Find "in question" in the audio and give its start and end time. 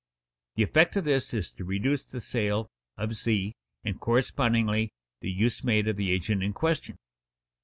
6.41-6.97